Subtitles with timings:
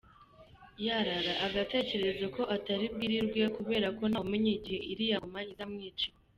[0.85, 6.15] Yarara, agatekereza ko atari bwirirwe, kubera ko ntawumenya igihe iriya ngoma izamwicira!